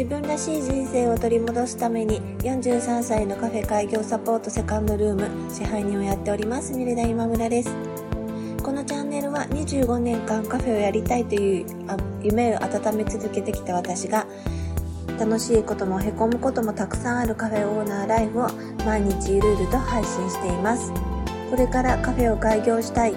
[0.00, 7.70] 自分らしい人生を取り戻すために43歳のカフェ開業サポートセカンドルーム支配人をやっておりますミレダ今村です。
[8.62, 11.66] このチャンネルは25年間カフェをやりたいという
[12.22, 14.26] 夢を温め続けてきた私が
[15.18, 18.48] 楽しいこともへこむこともたくさんあるカフェオーナーライフを
[18.86, 20.90] 毎日ゆるゆると配信しています。
[21.50, 23.14] これからカフェを開業したい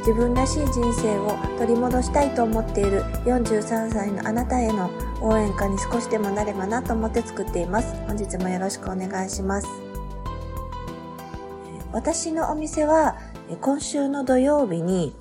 [0.00, 4.90] 自分らしい人生を取り戻したいと思っている43歳のあなたへの
[5.20, 7.94] 応援歌に少しでもなればなと思って作っています。
[8.06, 9.68] 本日もよろしくお願いします。
[11.92, 13.18] 私のお店は
[13.60, 15.14] 今週の土曜日に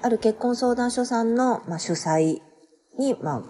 [0.00, 2.40] ある結婚相談所さんの主催
[2.98, 3.44] に、ま、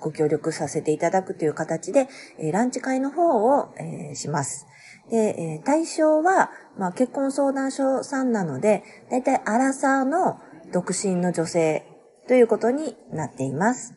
[0.00, 2.08] ご協力させていただくという形で、
[2.52, 3.68] ランチ会の方を
[4.14, 4.66] します。
[5.10, 10.40] で、え対象は、まあ、結婚相談所さんなので、だいたいアラサーの
[10.72, 11.84] 独身の女性
[12.28, 13.94] ということになっています。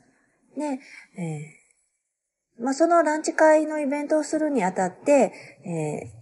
[0.55, 0.79] で、
[1.17, 5.33] えー、まあ、そのランチ会のイベントをするにあたって、
[5.65, 6.18] えー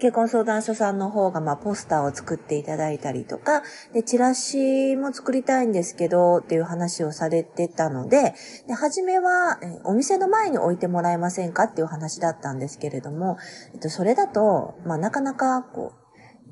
[0.00, 3.62] 結婚相談所さんの方が、まあ、ポスターを作っていただいたりとか、
[3.92, 8.34] で、チラシも作りたいんですけど、っていう話をされてたので、
[8.66, 13.36] で、初めは、お店の前に置いてもらえませんかっていう話だったんですけれども、
[13.74, 16.00] えっと、それだと、まあ、なかなか、こう、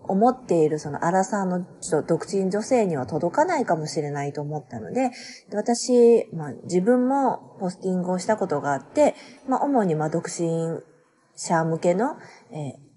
[0.09, 1.67] 思っているそのアラサーの
[2.07, 5.11] 独身女性には届かないかもしれないと思ったので、
[5.51, 9.15] で私、まあ、自分もポスティングをしたことがあって、
[9.47, 10.81] まあ、主にまあ独身
[11.37, 12.17] 者向けの、
[12.53, 12.88] えー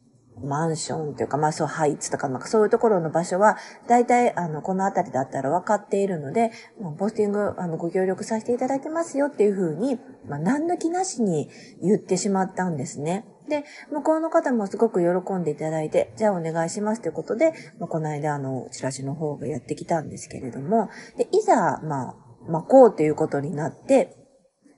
[0.44, 11.50] マンションというか、まあそう、ハイツとか、まあそういうところの場所は、大体、あの、この辺りだったら分かっているので、まあ、ポスティング、あの、ご協力させていただいてますよっていうふうに、まあ、何抜きなしに
[11.82, 13.26] 言ってしまったんですね。
[13.50, 22.16] で、向こうの方もすごく喜んでいただいて、じゃあお願いしますということで、まあ、この間、あの、チラシの方がやってきたんですけれども、で、いざ、まあ、
[22.48, 24.18] まこうということになって、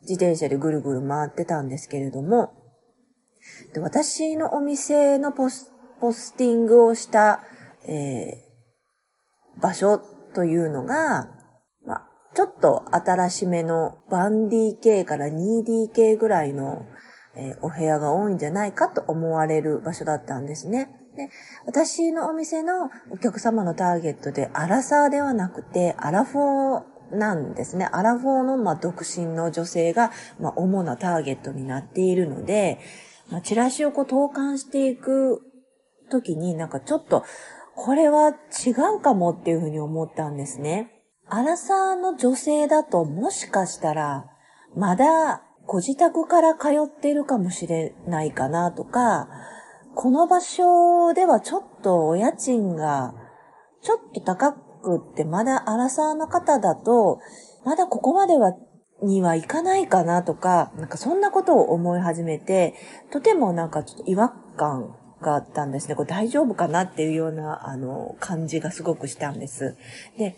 [0.01, 2.62] 自転車でぐるぐる回ってたんですけれども、
[3.73, 7.43] で私のお店のポスポスティングをした、
[7.87, 9.99] えー、場所
[10.33, 11.29] というのが、
[11.85, 16.85] まあ、ちょっと新しめの 1DK から 2DK ぐらいの、
[17.37, 20.89] えー、お部屋が多いんじゃないかと思われる場所だったんですね。
[21.15, 21.29] で
[21.67, 27.87] 私のお店のお客様のターゲットでアラサーではなくてアラフォーなんですね。
[27.91, 32.79] アラフォーの、まあ、独身の女性が、まあ、主なターゲットになっているので、
[33.33, 35.41] まあ、チラシをこう投函していく
[36.11, 37.23] 時になんかちょっと、
[37.75, 40.91] これは違うかもっていうふうに思ったんですね。
[41.27, 44.27] アラサーの女性だともしかしたら、
[44.75, 49.27] まだご自宅から通っているかもしれないかなとか、
[49.95, 53.15] この場所ではちょっとお家賃が
[53.81, 57.19] ちょっと高くってまだアラサーの方だと、
[57.65, 58.53] まだここまでは
[59.01, 62.75] にはいかないかなとか、なんかそんなことを思い始めて、
[63.11, 65.95] とてもなんかちょっと違和感があったんですね。
[65.95, 69.75] これ大丈夫かなっていうような、あの、感じがすごくしたんです。
[70.17, 70.35] で、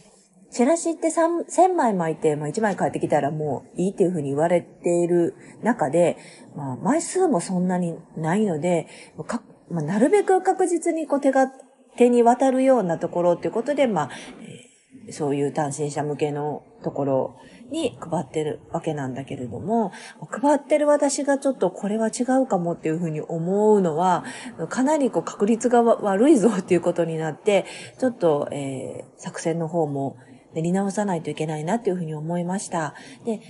[0.51, 6.17] チラシって1000枚巻いて、まあ、1枚返ってきたらもういいっていうふうに言われている中で、
[6.55, 8.87] まあ、枚数もそんなにないので、
[9.69, 11.51] まあ、なるべく確実にこう手が、
[11.97, 14.09] 手に渡るようなところっていうことで、まあ、
[15.11, 17.35] そういう単身者向けのところ
[17.71, 19.91] に配ってるわけなんだけれども、
[20.29, 24.23] 配ってる私がちょっとこれは違うかもっていうふうに思うのは、
[24.69, 27.65] かなりこう確率が悪いぞっていうことになって、
[27.99, 30.17] ちょっと、えー、作戦の方も
[30.53, 32.93] 練り直さないといけないなっていうふうに思いました。
[33.25, 33.41] で、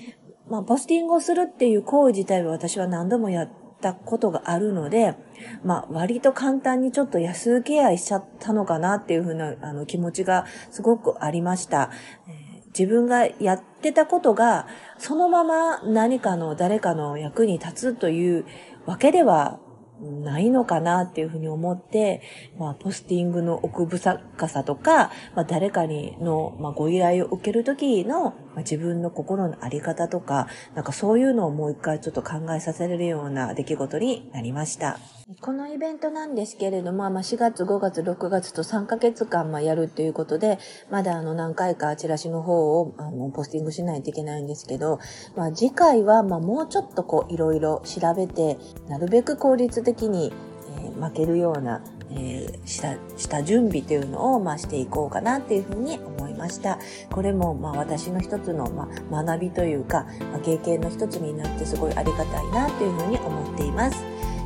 [0.50, 5.16] まあ、ポスティングをするっていう行為自体は私は何度もやってたことがあるので、
[5.64, 11.92] まあ、割と簡単にちょっと安請け合いしちゃったのかなっていうふうなあの気持ちがすごくありました。
[12.28, 12.46] え
[12.78, 18.46] 自分がやってたことが、そのまま何かの誰かの役に立つという
[18.86, 19.60] わけでは
[20.02, 22.22] ないのかなっていうふうに思って、
[22.60, 24.20] まあ、ポスティングの奥深
[24.50, 34.98] さとか、まあ、誰かにの、まあ、ご依頼を受けるときの、まあ、自分の心のあり方とか、なんかそういうのをもう一回ちょっと考えさせれるような出来事になりました。
[35.42, 40.60] このイベントなんですけれども、まあ、4月、5月、6月と3ヶ月間、まあ、やるということで、
[40.90, 45.00] まだあの何回かチラシの方をあのポスティングしないといけないんですけど、
[45.36, 50.32] まあ、次回はまあもうちょっとこういろいろ調べて、なるべく効率的に、
[50.78, 51.82] えー、負けるような、
[52.12, 56.80] えー、した準備というのを、まあ、していこうかなっていうふうに思いました。
[57.12, 64.04] これも、まあ、私の一つの、まあ、学びというか、まあ、経験の一つになってすごいありがたいなというふうに思っています。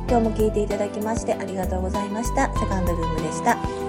[0.08, 2.52] 今日も聞いていただきましてありがとうございました。
[2.58, 3.79] セカンドルームでした。